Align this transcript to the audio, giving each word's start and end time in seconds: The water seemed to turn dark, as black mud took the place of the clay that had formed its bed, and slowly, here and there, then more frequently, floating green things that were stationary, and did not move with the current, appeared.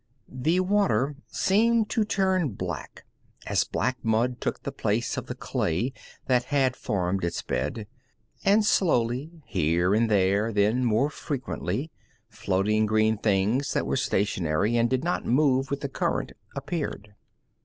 The 0.29 0.61
water 0.61 1.15
seemed 1.27 1.89
to 1.91 2.03
turn 2.03 2.55
dark, 2.55 3.05
as 3.45 3.63
black 3.63 3.97
mud 4.03 4.41
took 4.41 4.63
the 4.63 4.71
place 4.71 5.15
of 5.15 5.27
the 5.27 5.35
clay 5.35 5.93
that 6.25 6.45
had 6.45 6.75
formed 6.75 7.23
its 7.23 7.43
bed, 7.43 7.85
and 8.43 8.65
slowly, 8.65 9.43
here 9.45 9.93
and 9.93 10.09
there, 10.09 10.51
then 10.51 10.83
more 10.83 11.11
frequently, 11.11 11.91
floating 12.29 12.87
green 12.87 13.19
things 13.19 13.73
that 13.73 13.85
were 13.85 13.95
stationary, 13.95 14.75
and 14.75 14.89
did 14.89 15.03
not 15.03 15.23
move 15.27 15.69
with 15.69 15.81
the 15.81 15.87
current, 15.89 16.31
appeared. 16.55 17.13